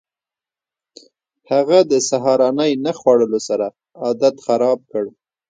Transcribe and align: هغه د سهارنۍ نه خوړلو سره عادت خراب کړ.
هغه 1.51 1.79
د 1.91 1.93
سهارنۍ 2.09 2.71
نه 2.85 2.91
خوړلو 2.99 3.39
سره 3.49 3.67
عادت 4.01 4.35
خراب 4.45 4.79
کړ. 4.91 5.05